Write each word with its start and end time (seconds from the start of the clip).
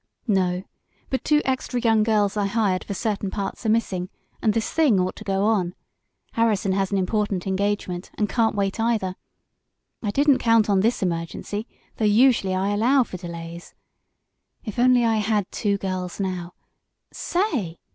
"No, 0.25 0.63
but 1.11 1.23
two 1.23 1.43
extra 1.45 1.79
young 1.79 2.01
girls 2.01 2.35
I 2.35 2.47
hired 2.47 2.83
for 2.85 2.95
certain 2.95 3.29
parts 3.29 3.67
are 3.67 3.69
missing, 3.69 4.09
and 4.41 4.51
this 4.51 4.73
thing 4.73 4.99
ought 4.99 5.15
to 5.17 5.23
go 5.23 5.43
on. 5.43 5.75
Harrison 6.31 6.71
has 6.71 6.91
an 6.91 6.97
important 6.97 7.45
engagement, 7.45 8.09
and 8.17 8.27
can't 8.27 8.55
wait 8.55 8.79
either. 8.79 9.15
I 10.01 10.09
didn't 10.09 10.39
count 10.39 10.71
on 10.71 10.79
this 10.79 11.03
emergency, 11.03 11.67
though 11.97 12.05
usually 12.05 12.55
I 12.55 12.69
allow 12.69 13.03
for 13.03 13.17
delays. 13.17 13.75
If 14.65 14.79
I 14.79 14.83
only 14.85 15.03
had 15.03 15.51
two 15.51 15.77
girls 15.77 16.19
now 16.19 16.55
Say!" 17.13 17.77